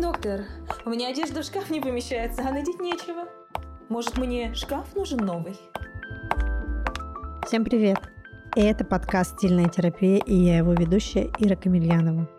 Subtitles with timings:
[0.00, 0.44] Доктор,
[0.84, 3.26] у меня одежда в шкаф не помещается, а надеть нечего.
[3.88, 5.56] Может, мне шкаф нужен новый?
[7.44, 7.98] Всем привет!
[8.54, 12.30] Это подкаст «Стильная терапия» и я его ведущая Ира Камильянова.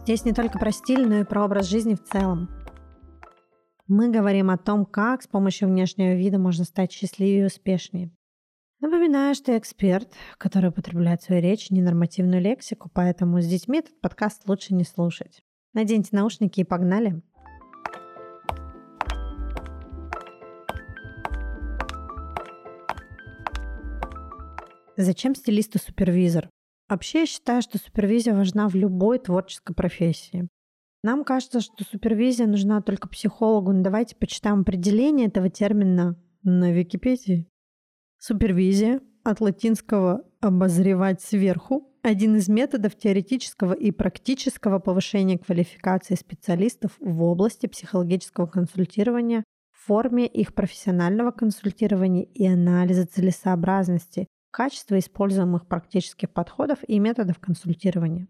[0.00, 2.48] Здесь не только про стиль, но и про образ жизни в целом.
[3.86, 8.10] Мы говорим о том, как с помощью внешнего вида можно стать счастливее и успешнее.
[8.80, 14.00] Напоминаю, что я эксперт, который употребляет в свою речь ненормативную лексику, поэтому с детьми этот
[14.00, 15.44] подкаст лучше не слушать.
[15.74, 17.22] Наденьте наушники и погнали.
[24.98, 26.50] Зачем стилисту супервизор?
[26.88, 30.48] Вообще я считаю, что супервизия важна в любой творческой профессии.
[31.02, 37.48] Нам кажется, что супервизия нужна только психологу, но давайте почитаем определение этого термина на Википедии.
[38.18, 47.22] Супервизия от латинского «обозревать сверху» один из методов теоретического и практического повышения квалификации специалистов в
[47.22, 56.78] области психологического консультирования в форме их профессионального консультирования и анализа целесообразности, качества используемых практических подходов
[56.86, 58.26] и методов консультирования.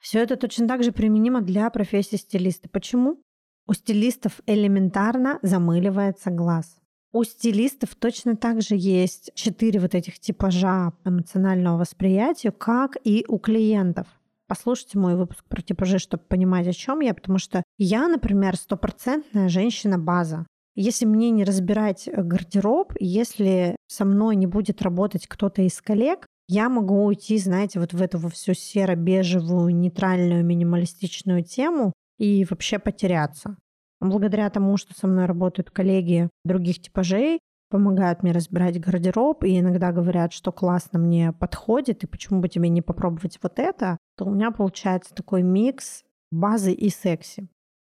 [0.00, 2.68] Все это точно так же применимо для профессии стилиста.
[2.70, 3.22] Почему?
[3.66, 6.78] У стилистов элементарно замыливается глаз.
[7.14, 13.38] У стилистов точно так же есть четыре вот этих типажа эмоционального восприятия, как и у
[13.38, 14.08] клиентов.
[14.48, 19.48] Послушайте мой выпуск про типажи, чтобы понимать, о чем я, потому что я, например, стопроцентная
[19.48, 20.44] женщина-база.
[20.74, 26.68] Если мне не разбирать гардероб, если со мной не будет работать кто-то из коллег, я
[26.68, 33.56] могу уйти, знаете, вот в эту во всю серо-бежевую, нейтральную, минималистичную тему и вообще потеряться.
[34.04, 39.92] Благодаря тому, что со мной работают коллеги других типажей, помогают мне разбирать гардероб и иногда
[39.92, 44.30] говорят, что классно мне подходит и почему бы тебе не попробовать вот это, то у
[44.30, 47.48] меня получается такой микс базы и секси.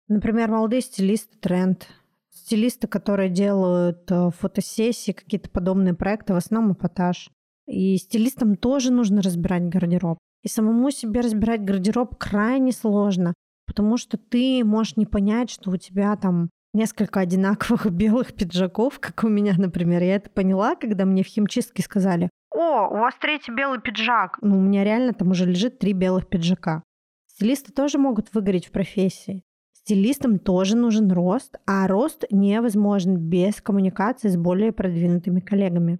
[0.08, 1.89] Например, молодые стилисты тренд,
[2.30, 7.30] стилисты, которые делают э, фотосессии, какие-то подобные проекты, в основном эпатаж.
[7.67, 10.18] И стилистам тоже нужно разбирать гардероб.
[10.42, 13.33] И самому себе разбирать гардероб крайне сложно,
[13.67, 19.25] Потому что ты можешь не понять, что у тебя там несколько одинаковых белых пиджаков, как
[19.25, 20.02] у меня, например.
[20.02, 24.39] Я это поняла, когда мне в химчистке сказали, о, у вас третий белый пиджак.
[24.41, 26.85] Ну, у меня реально там уже лежит три белых пиджака.
[27.27, 29.42] Стилисты тоже могут выгореть в профессии.
[29.73, 35.98] Стилистам тоже нужен рост, а рост невозможен без коммуникации с более продвинутыми коллегами.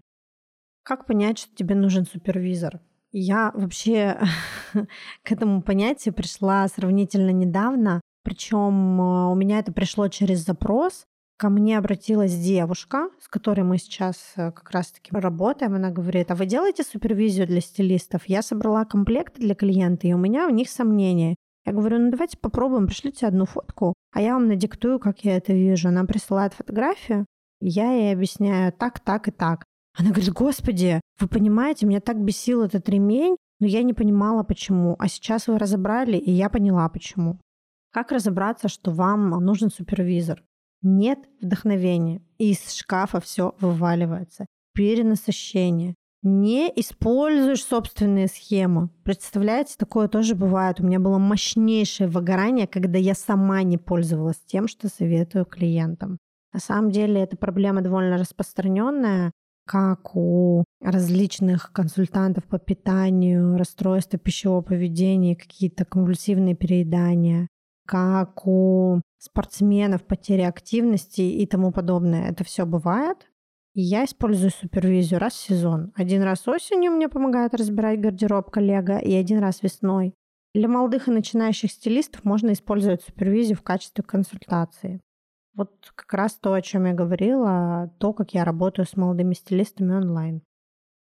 [0.85, 2.81] Как понять, что тебе нужен супервизор?
[3.17, 4.19] Я вообще
[5.23, 8.01] к этому понятию пришла сравнительно недавно.
[8.25, 11.05] Причем э, у меня это пришло через запрос.
[11.37, 15.77] Ко мне обратилась девушка, с которой мы сейчас э, как раз-таки работаем.
[15.77, 18.23] Она говорит, а вы делаете супервизию для стилистов?
[18.27, 21.37] Я собрала комплекты для клиента, и у меня в них сомнения.
[21.65, 25.53] Я говорю, ну давайте попробуем, пришлите одну фотку, а я вам надиктую, как я это
[25.53, 25.87] вижу.
[25.87, 27.27] Она присылает фотографию,
[27.61, 29.65] я ей объясняю так, так и так.
[29.97, 34.97] Она говорит, господи, вы понимаете, меня так бесил этот ремень, но я не понимала, почему.
[34.99, 37.38] А сейчас вы разобрали, и я поняла, почему.
[37.93, 40.43] Как разобраться, что вам нужен супервизор?
[40.82, 42.22] Нет вдохновения.
[42.38, 44.47] Из шкафа все вываливается.
[44.75, 45.94] Перенасыщение.
[46.22, 48.88] Не используешь собственные схемы.
[49.05, 50.81] Представляете, такое тоже бывает.
[50.81, 56.19] У меня было мощнейшее выгорание, когда я сама не пользовалась тем, что советую клиентам.
[56.53, 59.32] На самом деле эта проблема довольно распространенная
[59.67, 67.49] как у различных консультантов по питанию, расстройства пищевого поведения, какие-то конвульсивные переедания,
[67.87, 72.31] как у спортсменов потеря активности и тому подобное.
[72.31, 73.31] Это все бывает.
[73.75, 75.93] Я использую супервизию раз в сезон.
[75.97, 80.15] Один раз осенью мне помогает разбирать гардероб коллега, и один раз весной.
[80.55, 85.01] Для молодых и начинающих стилистов можно использовать супервизию в качестве консультации.
[85.55, 89.95] Вот как раз то, о чем я говорила, то, как я работаю с молодыми стилистами
[89.95, 90.43] онлайн.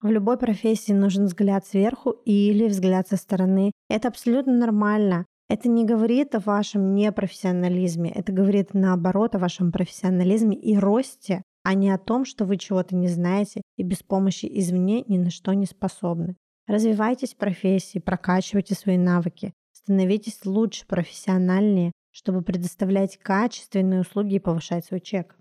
[0.01, 3.71] В любой профессии нужен взгляд сверху или взгляд со стороны.
[3.89, 5.25] Это абсолютно нормально.
[5.47, 11.75] Это не говорит о вашем непрофессионализме, это говорит наоборот о вашем профессионализме и росте, а
[11.75, 15.53] не о том, что вы чего-то не знаете и без помощи извне ни на что
[15.53, 16.35] не способны.
[16.67, 24.85] Развивайтесь в профессии, прокачивайте свои навыки, становитесь лучше, профессиональнее, чтобы предоставлять качественные услуги и повышать
[24.85, 25.37] свой чек.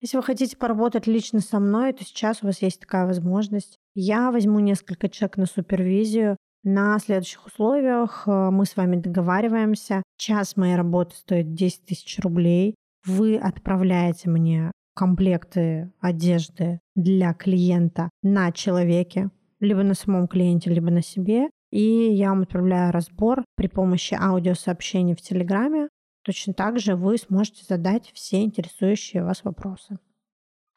[0.00, 3.76] Если вы хотите поработать лично со мной, то сейчас у вас есть такая возможность.
[3.94, 8.24] Я возьму несколько чек на супервизию на следующих условиях.
[8.26, 10.02] Э, мы с вами договариваемся.
[10.16, 12.74] Час моей работы стоит 10 тысяч рублей.
[13.04, 19.28] Вы отправляете мне комплекты одежды для клиента на человеке,
[19.60, 21.50] либо на самом клиенте, либо на себе.
[21.70, 25.88] И я вам отправляю разбор при помощи аудиосообщений в Телеграме
[26.24, 29.98] Точно так же вы сможете задать все интересующие вас вопросы.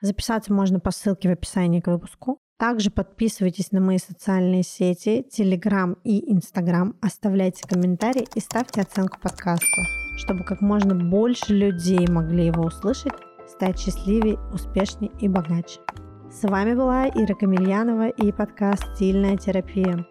[0.02, 2.38] Записаться можно по ссылке в описании к выпуску.
[2.60, 9.82] Также подписывайтесь на мои социальные сети, Telegram и Instagram, оставляйте комментарии и ставьте оценку подкасту,
[10.18, 13.14] чтобы как можно больше людей могли его услышать,
[13.48, 15.80] стать счастливее, успешнее и богаче.
[16.32, 20.06] С вами была Ира Камильянова и подкаст «Стильная терапия».